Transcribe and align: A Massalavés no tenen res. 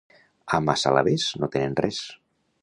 A 0.57 0.59
Massalavés 0.69 1.27
no 1.43 1.51
tenen 1.57 1.77
res. 1.83 2.01